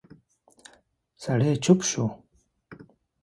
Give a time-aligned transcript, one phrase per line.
[1.23, 2.05] سړی چوپ شو.